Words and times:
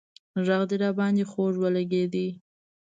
غږ 0.45 0.61
دې 0.69 0.75
راباندې 0.83 1.23
خوږ 1.31 1.53
ولگېد 1.59 2.13